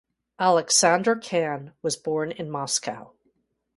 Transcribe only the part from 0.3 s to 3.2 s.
Aleksander Kan was born in Moscow.